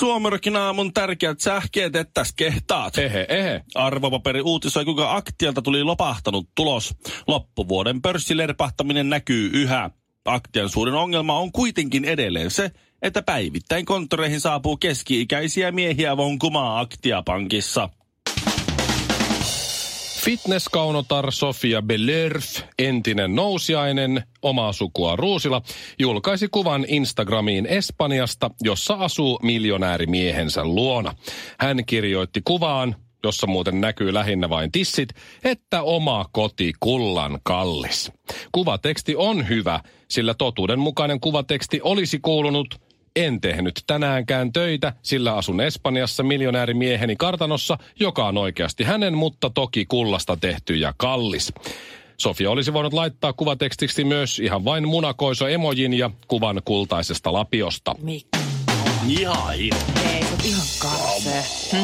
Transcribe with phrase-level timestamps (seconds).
[0.00, 2.98] Suomerokin aamun tärkeät sähkeet, että tässä kehtaat.
[2.98, 3.62] Ehe, ehe.
[3.74, 6.94] Arvopaperi uutisoi, kuinka aktialta tuli lopahtanut tulos.
[7.26, 9.90] Loppuvuoden pörssilerpahtaminen näkyy yhä.
[10.24, 12.70] Aktian suurin ongelma on kuitenkin edelleen se,
[13.02, 17.88] että päivittäin konttoreihin saapuu keski-ikäisiä miehiä vonkumaan Aktia-pankissa.
[20.24, 25.62] Fitnesskaunotar Sofia Bellerf, entinen nousiainen, omaa sukua Ruusila,
[25.98, 31.14] julkaisi kuvan Instagramiin Espanjasta, jossa asuu miljonäärimiehensä luona.
[31.60, 35.08] Hän kirjoitti kuvaan, jossa muuten näkyy lähinnä vain tissit,
[35.44, 38.12] että oma koti kullan kallis.
[38.52, 46.22] Kuvateksti on hyvä, sillä totuudenmukainen kuvateksti olisi kuulunut en tehnyt tänäänkään töitä, sillä asun Espanjassa
[46.22, 51.52] miljonäärimieheni kartanossa, joka on oikeasti hänen, mutta toki kullasta tehty ja kallis.
[52.16, 57.94] Sofia olisi voinut laittaa kuvatekstiksi myös ihan vain munakoiso emojin ja kuvan kultaisesta lapiosta.
[58.02, 58.38] Mikko.
[59.08, 61.19] Ihan Ei, se on ihan.
[61.72, 61.76] Hm.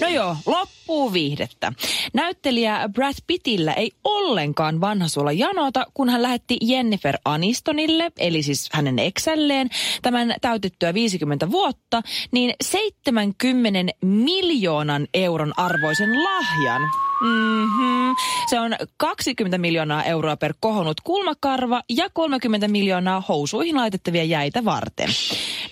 [0.00, 1.72] No joo, loppuu viihdettä.
[2.14, 8.68] Näyttelijä Brad Pittillä ei ollenkaan vanha suola janota, kun hän lähetti Jennifer Anistonille, eli siis
[8.72, 9.70] hänen eksälleen,
[10.02, 16.82] tämän täytettyä 50 vuotta, niin 70 miljoonan euron arvoisen lahjan.
[17.20, 18.14] Mm-hmm.
[18.46, 25.08] Se on 20 miljoonaa euroa per kohonnut kulmakarva ja 30 miljoonaa housuihin laitettavia jäitä varten.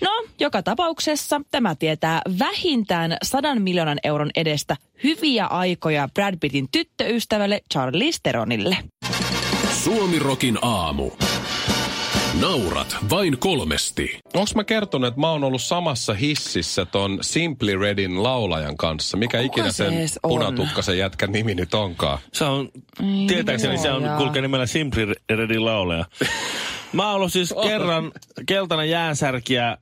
[0.01, 7.61] No, joka tapauksessa tämä tietää vähintään 100 miljoonan euron edestä hyviä aikoja Brad Pittin tyttöystävälle
[7.73, 8.77] Charlie Steronille.
[9.83, 11.11] Suomirokin aamu.
[12.41, 14.19] Naurat vain kolmesti.
[14.33, 19.17] Onks mä kertonut, että mä oon ollut samassa hississä ton Simply Redin laulajan kanssa?
[19.17, 20.29] Mikä ikinä se sen edes on?
[20.29, 22.19] punatukkasen jätkän nimi nyt onkaan?
[22.33, 22.69] Se on,
[22.99, 26.05] Ai tietääkseni se on kulkee nimellä Simply Redin lauleja.
[26.93, 28.11] Mä oon ollut siis kerran
[28.45, 29.77] keltainen jäänsärkiä äh,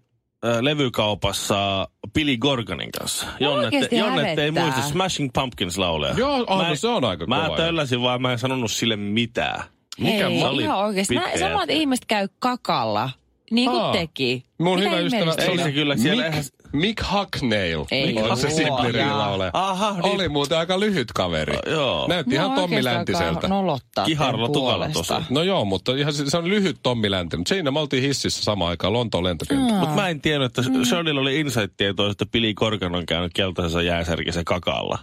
[0.62, 3.28] levykaupassa Billy Gorgonin kanssa.
[3.40, 6.14] Jonnet, Oikeesti Jonnet ei muista Smashing Pumpkins lauleja.
[6.18, 7.58] Joo, oh, Mä- no se on aika Mä kova.
[7.58, 9.64] tölläsin vaan, mä en sanonut sille mitään.
[10.00, 11.16] Mikä Hei, mä olin ihan oikeasti.
[11.16, 13.10] Nämä samat ihmiset käy kakalla,
[13.52, 13.94] niin kuin Aa.
[13.94, 14.44] teki.
[14.60, 15.34] Mun Mitä hyvä ystävä?
[15.52, 18.48] Ei se kyllä, siellä Mick, eihän- Mick Hucknail Ei on se
[18.84, 19.52] Redin laulaja.
[19.54, 20.06] Aha, niin.
[20.16, 21.58] Oli muuten aika lyhyt kaveri.
[21.72, 22.08] Joo.
[22.08, 23.40] Näytti ihan No Tommi oikeastaan Läntiseltä.
[23.42, 25.14] teidän tukalla tosi.
[25.30, 27.38] No joo, mutta ihan se, on lyhyt Tommi Länti.
[27.38, 29.80] Mutta siinä me oltiin hississä samaan aikaan Lontoon lentokentällä.
[29.80, 30.84] Mutta mä en tiennyt, että Mm.
[30.86, 35.00] Shirleyllä oli insight-tietoa, että Billy Corgan on käynyt keltaisessa jääsärkissä kakalla.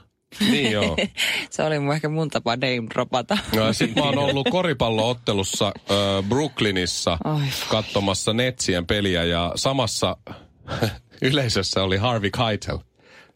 [0.51, 0.97] Niin joo.
[1.51, 3.39] Se oli mun ehkä mun tapa name dropata.
[3.57, 7.41] No, Sitten mä oon ollut koripalloottelussa äh, Brooklynissa Oi.
[7.69, 10.17] katsomassa Netsien peliä ja samassa
[11.23, 12.79] yleisössä oli Harvey Keitel.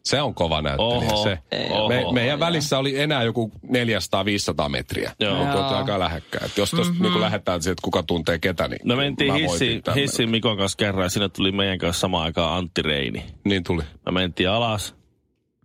[0.05, 1.11] Se on kova näyttelijä.
[1.13, 1.39] Oho, se.
[1.69, 1.89] oho.
[1.89, 5.11] Me, meidän välissä oli enää joku 400-500 metriä.
[5.19, 5.35] Joo.
[5.37, 6.45] Mutta oltiin aika lähekkäin.
[6.45, 7.09] Et jos tuosta mm-hmm.
[7.09, 9.39] niin lähdetään siihen, että kuka tuntee ketä, niin No mentiin mä
[9.83, 9.97] tämän.
[9.97, 13.23] hissiin Mikon kanssa kerran ja sinne tuli meidän kanssa samaan aikaan Antti Reini.
[13.43, 13.83] Niin tuli.
[14.05, 14.95] Me mentiin alas.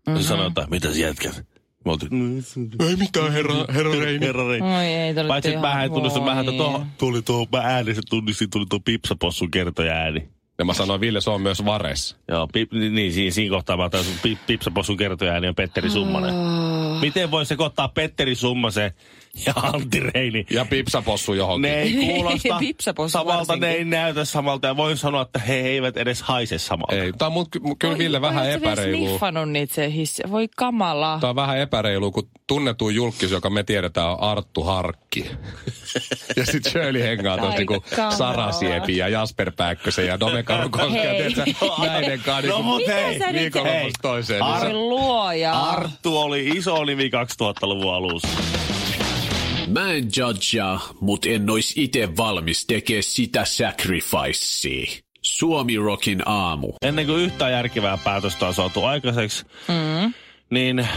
[0.07, 0.21] Mm-hmm.
[0.21, 0.29] Mhm.
[0.41, 1.45] Se että mitä sä jätkät?
[1.85, 2.43] Me oltiin,
[2.89, 4.27] Ei mitään, herra, herra Reini.
[4.27, 4.67] herra Reini.
[4.77, 6.57] Oi ei, te Paitsi että ihan- mä en tunnistin, mä että voi.
[6.59, 10.29] tuo, tuli tuo, mä äänissä tunnistin, tuli tuo Pipsapossun kertoja ääni.
[10.59, 12.17] Ja mä sanoin, Ville, se on myös Vares.
[12.29, 15.91] Joo, pip, niin, siinä, siinä kohtaa mä otan sun pip, Pipsapossun kertoja ääni on Petteri
[15.91, 16.35] Summanen.
[17.01, 18.93] Miten voi sekoittaa Petteri Summasen
[19.47, 20.47] ja Antti Reini?
[20.51, 21.63] Ja Pipsapossu johonkin.
[21.63, 23.69] Ne ei kuulosta Pipsapossu samalta, ne varsinkin.
[23.79, 26.95] ei näytä samalta ja voin sanoa, että he eivät edes haise samalta.
[26.95, 29.07] Ei, tää on mut, ky- kyllä Ville vähän epäreilu.
[29.09, 30.23] sniffannut niitä se hissi?
[30.31, 31.19] Voi kamala.
[31.21, 35.31] Tämä on vähän epäreilu, kun tunnetuin julkis, joka me tiedetään, on Arttu Harkki.
[36.37, 37.85] ja sitten Shirley hengaa tuossa niinku.
[38.19, 40.97] Sara Siepi ja Jasper Pääkkösen ja Dome Karukoski.
[40.99, 41.33] ja Hei.
[41.35, 44.43] tiedätkö, näiden kanssa No niinku mut Mitä hei, viikonlopusta toiseen.
[44.43, 45.53] Ar- luoja.
[45.61, 47.09] Arttu oli iso nimi
[47.43, 48.29] 2000-luvun alussa.
[49.71, 55.03] Mä en judgea, mut en ois ite valmis tekee sitä sacrificea.
[55.23, 56.73] Suomi Rockin aamu.
[56.83, 60.15] Ennen kuin yhtään järkevää päätöstä on saatu aikaiseksi, mm.
[60.51, 60.89] niin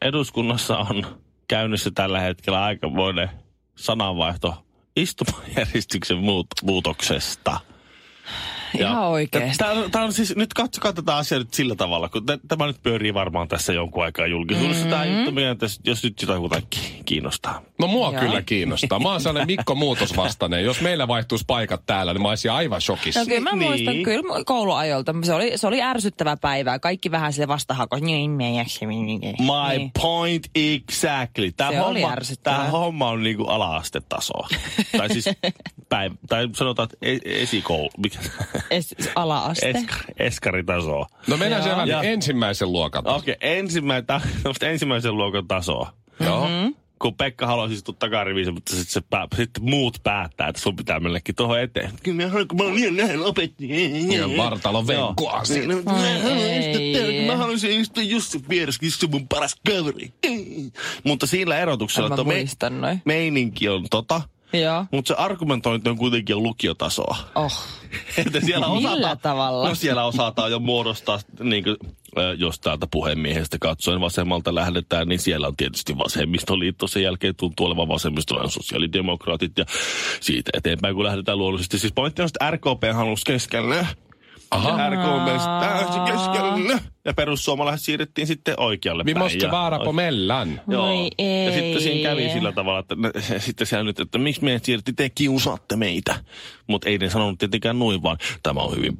[0.00, 3.30] eduskunnassa on käynnissä tällä hetkellä aikamoinen
[3.76, 4.64] sananvaihto
[4.96, 7.60] istumajärjestyksen muut- muutoksesta.
[8.78, 9.58] Ihan oikeesti.
[9.58, 12.82] Tämä on, on siis, nyt katsokaa tätä asiaa nyt sillä tavalla, kun t- tämä nyt
[12.82, 14.84] pyörii varmaan tässä jonkun aikaa julkisuudessa.
[14.86, 15.24] Mm-hmm.
[15.24, 17.62] Tämä juttu, tässä, jos nyt jotain ki- kiinnostaa.
[17.78, 18.20] No mua Joo.
[18.22, 18.98] kyllä kiinnostaa.
[18.98, 20.64] Mä oon sellainen Mikko Muutosvastainen.
[20.64, 23.20] Jos meillä vaihtuisi paikat täällä, niin mä olisin aivan shokissa.
[23.20, 23.68] No kyllä mä Niin.
[23.70, 25.14] muistan kyllä kouluajolta.
[25.22, 26.78] Se oli, se oli ärsyttävää päivää.
[26.78, 27.96] Kaikki vähän sille vastahako.
[28.00, 28.86] Niin, me jaksa.
[28.86, 29.90] My Niin.
[30.02, 31.52] point exactly.
[31.56, 34.48] Tämä Se oli homma, tämä homma on niinku ala-astetasoa.
[34.96, 35.24] tai siis
[35.94, 36.96] päiv- tai sanotaan, että
[37.26, 37.90] e- esikoulu.
[38.70, 39.70] Es, ala-aste.
[39.70, 41.06] Eskar, eskaritasoa.
[41.26, 43.06] No mennään siellä Ja- ensimmäisen luokan.
[43.06, 44.06] Okei, okay, ensimmäinen,
[44.62, 45.92] ensimmäisen luokan tasoa.
[46.20, 46.48] Joo.
[46.48, 46.74] Mm-hmm.
[46.98, 51.00] kun Pekka haluaisi istua takariviissä, mutta sitten, se pää, sitten muut päättää, että sun pitää
[51.00, 51.90] mennäkin tuohon eteen.
[52.02, 54.18] Kyllä mä haluan, kun mä olen liian lähellä opettajia.
[54.18, 55.76] Ja vartalon venkkua Niin, no,
[57.26, 60.12] mä haluaisin istua just sun vieressä, kun se on mun paras kaveri.
[61.04, 64.20] Mutta sillä erotuksella, että me, meininki on tota,
[64.52, 64.86] Joo.
[64.90, 67.16] mutta se argumentointi on kuitenkin lukiotasoa.
[67.34, 67.52] Oh.
[68.26, 69.68] Että siellä Millä osataan, tavalla?
[69.68, 71.76] No siellä osataan jo muodostaa, niin kuin,
[72.38, 76.86] jos täältä puhemiehestä katsoen vasemmalta lähdetään, niin siellä on tietysti vasemmistoliitto.
[76.86, 79.64] Sen jälkeen tuntuu olevan vasemmistolainen sosiaalidemokraatit ja
[80.20, 81.78] siitä eteenpäin, kun lähdetään luonnollisesti.
[81.78, 83.86] Siis pointti on, että RKP halusi keskelle.
[84.50, 84.78] Aha.
[85.60, 86.80] Täysin keskelle.
[87.04, 89.40] Ja perussuomalaiset siirrettiin sitten oikealle Vi päin.
[89.40, 90.60] Ja- vara på mellan.
[90.68, 90.86] Joo.
[90.86, 91.08] Voi
[91.46, 92.30] Ja sitten siinä kävi ei.
[92.32, 96.14] sillä tavalla, että ne, sitten siellä nyt, että miksi meidät siirti, te kiusaatte meitä.
[96.66, 98.96] Mutta ei ne sanonut tietenkään noin, vaan tämä on hyvin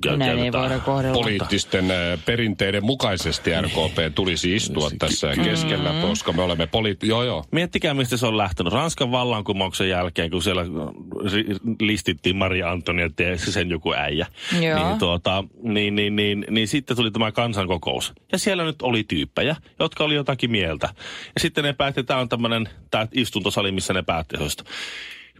[0.00, 1.14] käy- Näin ei voida kohdella.
[1.14, 1.84] Poliittisten
[2.26, 7.02] perinteiden mukaisesti RKP tulisi istua tässä keskellä, koska me olemme poliitt...
[7.02, 7.44] Joo, joo.
[7.52, 8.72] Miettikää, mistä se on lähtenyt.
[8.72, 14.23] Ranskan vallankumouksen jälkeen, kun siellä ri- listittiin Maria Antonietta ja sen joku äijä.
[14.60, 14.88] Joo.
[14.88, 18.12] Niin, tuota, niin, niin, niin, niin, sitten tuli tämä kansankokous.
[18.32, 20.88] Ja siellä nyt oli tyyppejä, jotka oli jotakin mieltä.
[21.34, 24.36] Ja sitten ne päätti, tämä on tämmöinen tämä istuntosali, missä ne päätti.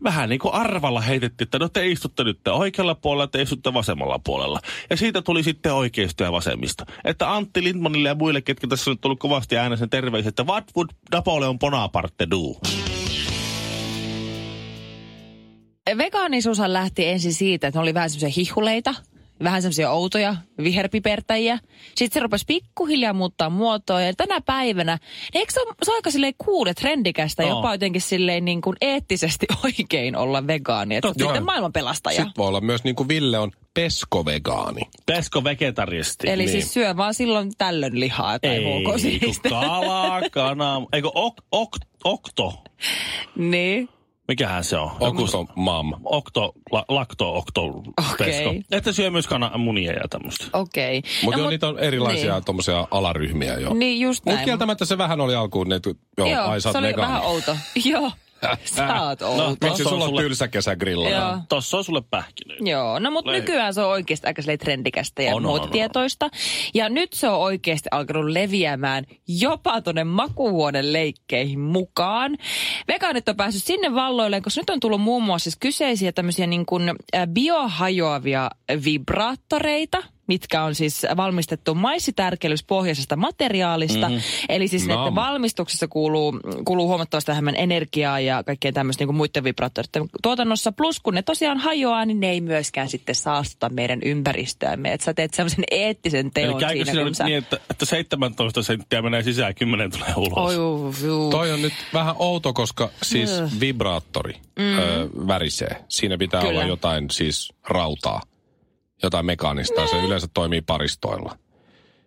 [0.04, 4.18] Vähän niin kuin arvalla heitettiin, että no te istutte nyt oikealla puolella, te istutte vasemmalla
[4.18, 4.60] puolella.
[4.90, 6.86] Ja siitä tuli sitten oikeisto ja vasemmista.
[7.04, 10.90] Että Antti Lindmanille ja muille, ketkä tässä on tullut kovasti äänesen terveisiä, että what would
[11.12, 12.60] Napoleon Bonaparte do?
[15.98, 18.94] Vegaanisuushan lähti ensin siitä, että ne oli vähän semmoisia hihuleita,
[19.42, 21.58] vähän semmoisia outoja viherpipertäjiä.
[21.94, 24.98] Sitten se rupesi pikkuhiljaa muuttaa muotoa ja tänä päivänä,
[25.32, 27.48] niin eikö se ole, se on aika silleen kuude trendikästä, Oo.
[27.48, 30.96] jopa jotenkin silleen niin kuin eettisesti oikein olla vegaani.
[30.96, 31.24] Että Totta.
[31.24, 32.16] sitten maailman pelastaja.
[32.16, 34.80] Sitten voi olla myös niin kuin Ville on peskovegaani.
[35.06, 36.30] Pesko vegetaristi.
[36.30, 36.52] Eli niin.
[36.52, 39.48] siis syö vaan silloin tällöin lihaa tai kun sinistä.
[39.48, 42.54] kalaa, kana, eikö ok, ok, okto?
[43.36, 43.88] Niin.
[44.28, 44.90] Mikähän se on?
[45.00, 45.92] Okto mam.
[46.04, 47.86] Okto, la, lakto, okto, Okei.
[48.18, 48.54] pesko.
[48.70, 50.44] Että syö myös kana, munia ja tämmöistä.
[50.52, 51.02] Okei.
[51.22, 52.44] Mutta No, joo, niitä on erilaisia Niin.
[52.44, 53.74] tuommoisia alaryhmiä jo.
[53.74, 54.44] Niin just Mutta näin.
[54.44, 57.12] kieltämättä se vähän oli alkuun, että joo, Joo, ai sä se oli vegaani.
[57.12, 57.56] vähän outo.
[57.84, 58.10] Joo,
[58.64, 59.42] sä oot outo.
[59.42, 61.14] No, Miksi Tossa on sulla on sulle- tylsä kesä grillata?
[61.14, 61.38] Joo.
[61.48, 62.70] Tossa on sulle pähkinöitä.
[62.70, 65.58] Joo, no mutta nykyään se on oikeasti aika trendikästä ja On, on, on, on.
[65.60, 66.30] muotitietoista.
[66.74, 72.36] Ja nyt se on oikeasti alkanut leviämään jopa tuonne makuuhuoneen leikkeihin mukaan.
[72.88, 76.66] Vegaanit on päässyt sinne valloilleen, koska nyt on tullut muun muassa siis kyseisiä tämmöisiä niin
[76.66, 76.92] kuin
[77.32, 78.50] biohajoavia
[78.84, 84.08] vibraattoreita, mitkä on siis valmistettu maissitärkelyspohjaisesta materiaalista.
[84.08, 84.22] Mm-hmm.
[84.48, 84.96] Eli siis Nam.
[84.96, 90.72] näiden valmistuksessa kuuluu, kuuluu huomattavasti vähemmän energiaa ja kaikkea tämmöistä niin kuin muiden vibraattoreiden tuotannossa.
[90.72, 94.92] Plus kun ne tosiaan hajoaa, niin ne ei myöskään sitten saastuta meidän ympäristöämme.
[94.92, 97.24] Että sä teet semmoisen eettisen teon Eli käykö siinä, nyt sä...
[97.24, 100.32] niin, että, että 17 senttiä menee sisään ja 10 tulee ulos?
[100.36, 101.30] Oi, juu, juu.
[101.30, 103.30] Toi on nyt vähän outo, koska siis
[103.60, 104.78] vibraattori mm.
[104.78, 105.84] ö, värisee.
[105.88, 106.52] Siinä pitää Kyllä.
[106.52, 108.22] olla jotain siis rautaa,
[109.02, 109.86] jotain mekaanista.
[109.86, 111.38] Se yleensä toimii paristoilla.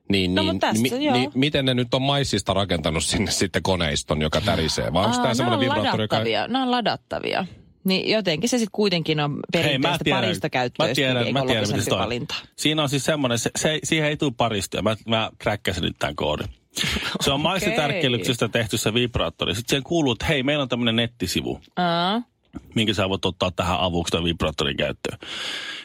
[0.10, 1.16] Niin, No, niin, tässä, mi, joo.
[1.18, 4.94] niin, miten ne nyt on maissista rakentanut sinne sitten koneiston, joka tärisee?
[4.94, 6.16] Vai onko Aa, tämä semmoinen on vibraattori, joka...
[6.16, 6.48] ladattavia.
[6.48, 7.46] Nämä on ladattavia.
[7.84, 11.94] Niin jotenkin se sitten kuitenkin on perinteistä parista mä käyttöistä tiedän, mä tiedän, miten se
[11.94, 12.00] on.
[12.00, 12.36] valinta.
[12.56, 14.82] Siinä on siis semmoinen, se, se, siihen ei tule paristoja.
[14.84, 16.48] Mä, mä kräkkäsin nyt tämän koodin.
[17.22, 19.56] Se on maissitärkkelyksestä tehty se vibraattori.
[19.56, 22.22] Sitten siihen kuuluu, että hei, meillä on tämmöinen nettisivu, Aa,
[22.76, 25.18] minkä sä voit ottaa tähän avuksi tämän vibraattorin käyttöön.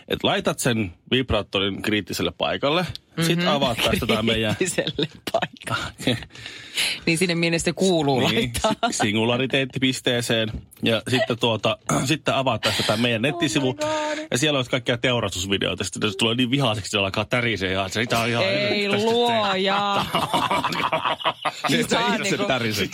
[0.09, 3.25] Et laitat sen vibraattorin kriittiselle paikalle, mm-hmm.
[3.25, 4.57] sitten avaat tästä tämä meidän...
[4.57, 5.62] kriittiselle paikalle.
[7.07, 8.91] Niin sinne minne se kuuluu Niin, laittaa.
[8.91, 10.53] si- singulariteettipisteeseen.
[10.83, 13.69] Ja sitten, tuota, sitten avaat tästä tämä meidän nettisivu.
[13.69, 13.81] Oh my
[14.17, 14.27] God.
[14.31, 15.85] ja siellä on kaikkia teurastusvideoita.
[15.85, 17.73] Sitten se tulee niin vihaiseksi, että se alkaa tärisee.
[17.73, 20.05] Ja se on ihan Ei luoja.
[21.69, 22.91] Niin, on itse täriset.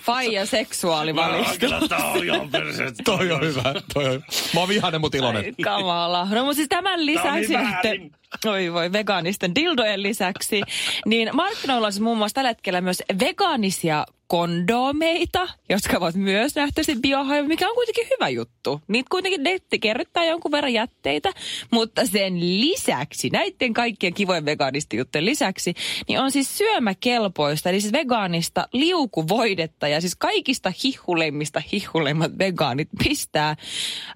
[0.00, 1.58] Faija seksuaalivalistus.
[1.58, 2.94] Kyllä tää on ihan perseet.
[3.04, 3.74] Toi on hyvä.
[3.94, 4.22] Toi on.
[4.54, 5.44] Mä oon vihainen, mut iloinen.
[5.44, 6.24] Ai, Kamala.
[6.30, 8.10] No mutta siis tämän lisäksi niin sitten,
[8.46, 10.60] oi voi, vegaanisten dildojen lisäksi,
[11.06, 16.96] niin markkinoilla on siis muun muassa tällä hetkellä myös vegaanisia kondomeita, jotka ovat myös nähtävästi
[17.02, 18.80] biohajoavia, mikä on kuitenkin hyvä juttu.
[18.88, 21.32] Niitä kuitenkin netti kerryttää jonkun verran jätteitä,
[21.70, 25.74] mutta sen lisäksi, näiden kaikkien kivojen vegaanistijuttujen lisäksi,
[26.08, 33.56] niin on siis syömäkelpoista, eli siis vegaanista liukuvoidetta ja siis kaikista hihuleimmista hihuleimmat vegaanit pistää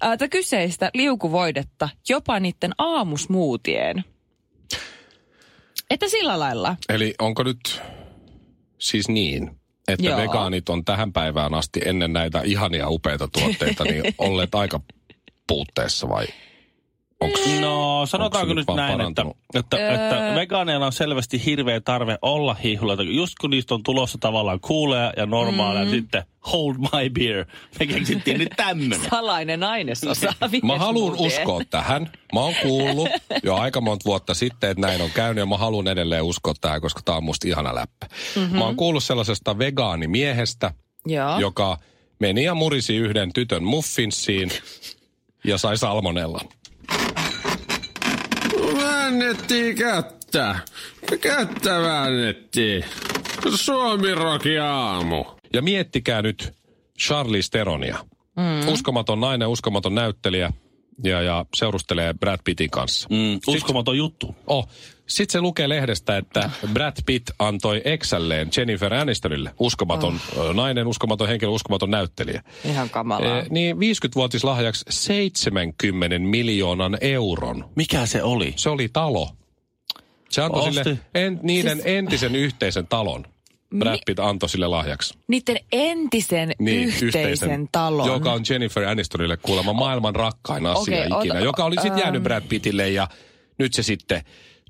[0.01, 4.05] ää, tätä kyseistä liukuvoidetta jopa niiden aamusmuutien.
[5.95, 6.77] Että sillä lailla.
[6.89, 7.83] Eli onko nyt
[8.79, 9.51] siis niin,
[9.89, 10.19] että Joo.
[10.19, 14.81] vegaanit on tähän päivään asti ennen näitä ihania upeita tuotteita niin olleet aika
[15.47, 16.27] puutteessa vai
[17.21, 19.37] onko No, sanotaanko nyt näin, että, parantunut?
[19.55, 23.03] että, että vegaaneilla on selvästi hirveä tarve olla hiihuleita.
[23.03, 25.91] Just kun niistä on tulossa tavallaan kuuleja ja normaaleja, mm.
[25.91, 27.47] sitten hold my beer.
[27.81, 29.01] Me keksittiin nyt tämmönen.
[29.11, 30.35] Salainen ainesosa.
[30.63, 32.13] Mä haluan uskoa tähän.
[32.33, 33.09] Mä oon kuullut
[33.43, 36.81] jo aika monta vuotta sitten, että näin on käynyt ja mä haluan edelleen uskoa tähän,
[36.81, 38.07] koska tää on musta ihana läppä.
[38.37, 38.59] Mm-hmm.
[38.59, 40.75] Mä oon kuullut sellaisesta vegaanimiehestä,
[41.07, 41.39] Joo.
[41.39, 41.79] joka
[42.19, 44.51] meni ja murisi yhden tytön muffinsiin
[45.45, 46.49] ja sai salmonellan.
[49.05, 50.57] Väännettiin kättä.
[51.21, 52.85] Kättä väännettiin.
[53.55, 55.25] Suomi Roki aamu.
[55.53, 56.53] Ja miettikää nyt
[56.99, 57.99] Charlize Theronia.
[58.37, 58.69] Mm.
[58.69, 60.53] Uskomaton nainen, uskomaton näyttelijä
[61.05, 63.09] ja, ja seurustelee Brad Pittin kanssa.
[63.11, 64.37] Mm, uskomaton juttu.
[64.47, 64.69] Oh,
[65.07, 69.51] sitten se lukee lehdestä, että Brad Pitt antoi eksälleen Jennifer Anistonille.
[69.59, 70.55] Uskomaton oh.
[70.55, 72.43] nainen, uskomaton henkilö, uskomaton näyttelijä.
[72.65, 73.39] Ihan kamalaa.
[73.39, 77.71] Eh, niin 50-vuotislahjaksi 70 miljoonan euron.
[77.77, 78.53] Mikä se oli?
[78.57, 79.31] Se oli talo.
[80.31, 80.75] Se antoi Osti.
[80.75, 81.87] sille en, niiden siis...
[81.87, 83.25] entisen yhteisen talon.
[83.79, 85.15] Brad Pitt antoi sille lahjaksi.
[85.29, 88.07] Niiden entisen Niin, yhteisen, talon.
[88.09, 91.35] Joka on Jennifer Anistonille kuulemma maailman rakkain asia okay, ikinä.
[91.35, 92.23] ota- joka oli sitten jäänyt.
[92.23, 93.09] Brad Pittille ja
[93.59, 94.23] nyt se sitten,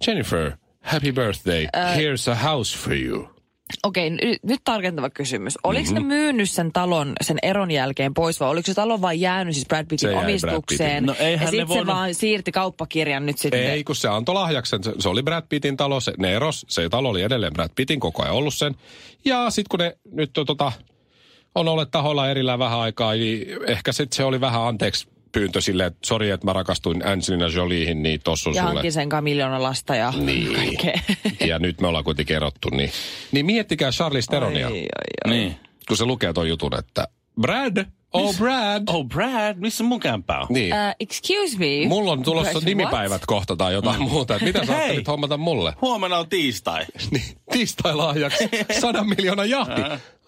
[0.06, 1.96] Jennifer, happy birthday, Äh.
[1.98, 3.33] here's a house for you.
[3.82, 5.58] Okei, nyt, nyt tarkentava kysymys.
[5.64, 5.94] Oliko Mhm.
[5.94, 6.08] mm-hmm.
[6.08, 9.66] ne myynyt sen talon sen eron jälkeen pois vai oliko se talo vain jäänyt siis
[9.66, 11.06] Brad Se Pittin Brad omistukseen?
[11.06, 11.24] Pittin.
[11.26, 13.70] No ja sitten se voinut- vaan siirti kauppakirjan nyt sitten.
[13.70, 14.84] Ei, kun se antoi lahjaksen.
[14.84, 16.66] Se, se oli Brad Pittin talo, se, ne eros.
[16.68, 18.74] Se talo oli edelleen Brad Pittin koko ajan ollut sen.
[19.24, 20.72] Ja sitten kun ne nyt on, tota,
[21.54, 25.86] on olleet tahoilla erillään vähän aikaa, niin ehkä sitten se oli vähän anteeksi pyyntö silleen,
[25.86, 28.74] että sori, että mä rakastuin Angelina Jolieihin, niin tossa on ja sulle.
[28.74, 30.54] hankin sen kanssa miljoona lasta ja Niin.
[30.54, 31.00] kaikkea.
[31.50, 32.90] ja nyt me ollaan kuitenkin erottu, niin,
[33.32, 34.84] niin miettikää Charlize Theronia, Ai, ai,
[35.24, 35.30] ai.
[35.38, 35.56] Niin.
[35.88, 37.08] kun se lukee ton jutun, että
[37.40, 38.82] Brad, oh Brad.
[38.86, 40.46] Oh Brad, missä mun kämpää on?
[40.50, 40.72] Niin.
[40.74, 41.88] Uh, excuse me.
[41.88, 43.26] Mulla on tulossa Brad, nimipäivät what?
[43.26, 44.34] kohta tai jotain muuta.
[44.34, 45.02] Että mitä sä Hei.
[45.06, 45.72] hommata mulle?
[45.82, 46.84] Huomenna on tiistai.
[47.10, 48.48] Niin, tiistai-lahjaksi
[48.80, 49.82] sadan miljoonan jahti.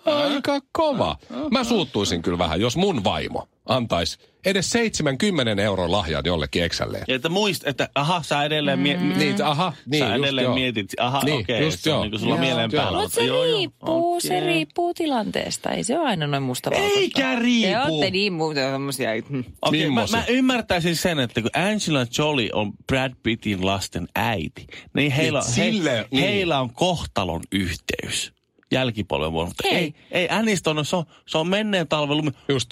[0.04, 1.16] Aika kova.
[1.50, 7.04] Mä suuttuisin kyllä vähän, jos mun vaimo antaisi edes 70 euron lahjan jollekin eksälleen.
[7.08, 9.18] Ja että muist, että aha, sä edelleen, mie- mm.
[9.18, 10.54] Niin, aha, niin, sä just edelleen joo.
[10.54, 12.02] mietit, aha, Niin, okei, just se on joo.
[12.02, 12.82] niinku sulla Joo, mielen joo.
[12.82, 12.98] päällä.
[13.00, 14.46] Mutta se Joo, joo, riippuu, se okei.
[14.46, 15.70] riippuu tilanteesta.
[15.70, 17.66] Ei se ole aina noin musta Eikä riipu.
[17.72, 19.10] Te olette niin muuta semmosia.
[19.30, 19.38] hm.
[19.62, 20.12] Okei, mä, Mimmosi?
[20.16, 25.56] mä ymmärtäisin sen, että kun Angela Jolie on Brad Pittin lasten äiti, niin heillä, Niin,
[25.56, 26.22] he, sille- niin.
[26.24, 28.32] heillä on kohtalon yhteys
[28.72, 29.48] jälkipolven vuonna.
[29.48, 29.84] Mutta Hei.
[29.84, 32.30] ei, ei Aniston, se on, se on menneen talvelumi.
[32.48, 32.70] Just.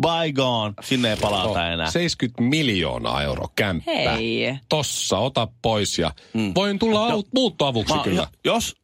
[0.00, 1.90] Bygone, sinne ei palata Oh, enää.
[1.90, 3.90] 70 miljoonaa euroa kämppä.
[3.92, 4.54] Hei.
[4.68, 6.10] Tossa, ota pois ja
[6.54, 8.26] voin tulla au- muuttoavuksi Mä, kyllä.
[8.44, 8.76] jo- jos,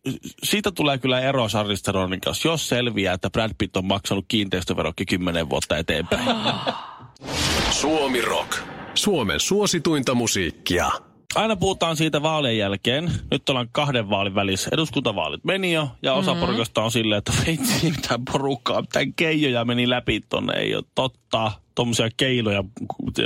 [0.45, 5.07] siitä tulee kyllä ero Charlize Theronin kanssa, jos selviää, että Brad Pitt on maksanut kiinteistöverokki
[5.07, 6.27] 10 vuotta eteenpäin.
[7.81, 8.59] Suomi Rock.
[8.95, 10.91] Suomen suosituinta musiikkia.
[11.37, 13.11] Aina puhutaan siitä vaalien jälkeen.
[13.31, 14.71] Nyt ollaan kahden vaalin välissä.
[14.73, 16.47] Eduskuntavaalit meni jo, ja osa mm-hmm.
[16.47, 20.59] porukasta on silleen, että veitsi mitään porukkaa, mitään keijoja meni läpi tonne.
[20.59, 21.53] Ei ole totta.
[21.75, 22.65] Tuommoisia keiloja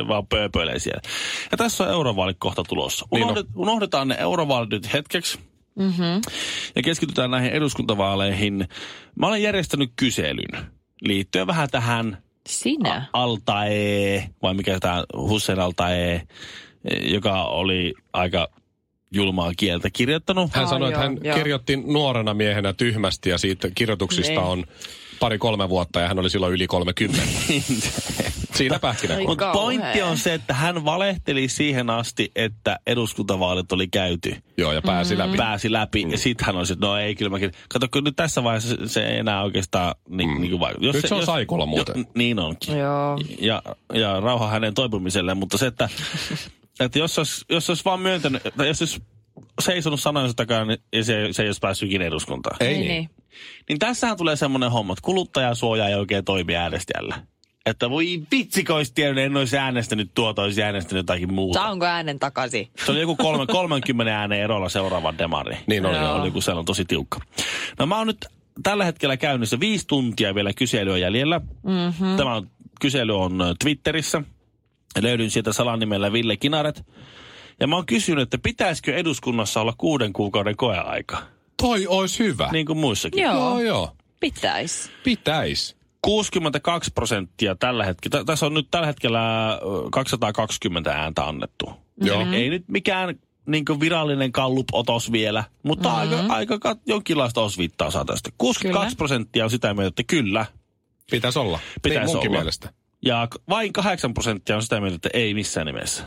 [0.08, 1.00] vaan pööpöilee siellä.
[1.50, 3.06] Ja tässä on eurovaalit kohta tulossa.
[3.10, 3.24] Niin.
[3.24, 5.38] Unohdet, unohdetaan ne eurovaalit nyt hetkeksi.
[5.74, 6.20] Mm-hmm.
[6.76, 8.68] Ja keskitytään näihin eduskuntavaaleihin.
[9.18, 10.66] Mä olen järjestänyt kyselyn
[11.00, 13.06] liittyen vähän tähän Sinä?
[13.12, 16.22] Altae, vai mikä tämä Hussein Altae,
[17.02, 18.48] joka oli aika
[19.12, 20.50] julmaa kieltä kirjoittanut.
[20.54, 21.36] Hän sanoi, että hän joo.
[21.36, 24.42] kirjoitti nuorena miehenä tyhmästi ja siitä kirjoituksista Niin.
[24.42, 24.64] on
[25.20, 27.22] pari-kolme vuotta ja hän oli silloin yli 30.
[28.54, 29.16] Siinä pähkinä.
[29.26, 34.36] Mutta pointti on se, että hän valehteli siihen asti, että eduskuntavaalit oli käyty.
[34.56, 35.36] Joo, ja pääsi läpi.
[35.36, 36.06] Pääsi läpi.
[36.10, 37.52] Ja sitten hän olisi, että no ei kyllä mäkin.
[37.68, 40.40] Kato, kun nyt tässä vaiheessa se- se ei enää oikeastaan niin, mm.
[40.40, 40.80] niin kuin vaikka.
[40.80, 41.94] Nyt se on saikolla muuten.
[41.98, 42.78] Jo, niin onkin.
[42.78, 43.18] Joo.
[43.40, 43.62] Ja,
[43.94, 45.88] ja rauha hänen toipumiselleen, mutta se, että,
[46.80, 49.02] että jos, olisi, jos olisi vaan myöntänyt, tai jos olisi
[49.60, 52.56] seisonut sanojensa takana, niin se, se ei olisi päässyt ikinä eduskuntaan.
[52.60, 53.10] Ei niin.
[53.68, 57.22] Niin tässähän tulee semmoinen homma, että kuluttajasuoja ei oikein toimi äänestäjällä.
[57.66, 61.58] Että voi vitsi, kun olisi tiennyt, en olisi äänestänyt tuota, olisi äänestänyt jotakin muuta.
[61.58, 62.68] Saanko äänen takaisin?
[62.84, 65.56] Se oli joku kolme, 30 äänen erolla seuraava demari.
[65.66, 66.14] Niin oli, Se joo.
[66.14, 67.20] oli joku sellainen tosi tiukka.
[67.78, 68.26] No mä oon nyt
[68.62, 71.40] tällä hetkellä käynnissä viisi tuntia vielä kyselyä jäljellä.
[71.62, 72.16] Mm-hmm.
[72.16, 74.22] Tämä on, kysely on Twitterissä.
[74.98, 76.86] Löydyn sieltä salanimellä Ville Kinaret.
[77.60, 81.22] Ja mä oon kysynyt, että pitäisikö eduskunnassa olla kuuden kuukauden koeaika?
[81.56, 82.48] Toi olisi hyvä.
[82.52, 83.22] Niin kuin muissakin.
[83.22, 83.34] Joo.
[83.34, 83.60] joo.
[83.60, 83.96] joo.
[84.20, 84.90] Pitäis.
[85.04, 85.76] Pitäis.
[86.02, 88.24] 62 prosenttia tällä hetkellä.
[88.24, 89.58] Tässä on nyt tällä hetkellä ö,
[89.92, 91.72] 220 ääntä annettu.
[91.96, 92.20] Joo.
[92.20, 96.30] Ei, ei nyt mikään niin virallinen kallup-otos vielä, mutta mm-hmm.
[96.30, 98.30] aika, aika kat- jonkinlaista osviittaa saa tästä.
[98.38, 98.98] 62 Kyllä.
[98.98, 100.46] prosenttia on sitä mieltä, että kyllä.
[101.10, 101.58] Pitäisi olla.
[101.82, 102.38] Pitäis niin munkin olla.
[102.38, 102.72] mielestä.
[103.04, 106.04] Ja vain 8 prosenttia on sitä mieltä, että ei missään nimessä.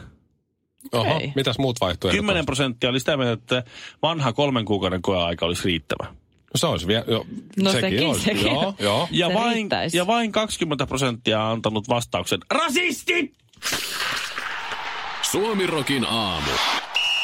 [0.91, 1.31] Oho, Ei.
[1.35, 2.45] mitäs muut vaihtoehdot 10 on?
[2.45, 3.63] prosenttia oli sitä mieltä, että
[4.01, 6.05] vanha kolmen kuukauden koeaika olisi riittävä.
[6.53, 7.25] No se olisi vielä, jo,
[7.57, 8.23] No sekin, sekin, olisi.
[8.23, 8.45] sekin.
[8.45, 9.07] Joo, joo.
[9.12, 9.97] Ja, Se vain, riittäisi.
[9.97, 13.33] ja vain 20 prosenttia on antanut vastauksen rasisti!
[15.21, 16.51] Suomirokin aamu.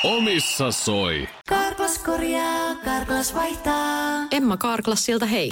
[0.04, 1.28] Omissa soi.
[1.50, 4.28] Karklas korjaa, Karklas vaihtaa.
[4.32, 5.52] Emma Karklassilta hei.